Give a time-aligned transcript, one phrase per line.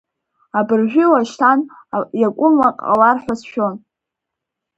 [0.59, 1.59] Абыржәы-уашьҭан
[2.19, 3.75] иакәым ак ҟалар ҳәа сшәон.